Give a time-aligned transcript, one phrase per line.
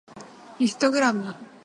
[0.57, 1.35] ヒストグラム